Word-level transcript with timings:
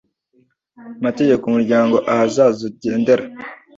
mategeko 1.05 1.43
umuryango 1.45 1.95
ahazaza 2.11 2.59
ugendera 2.69 3.25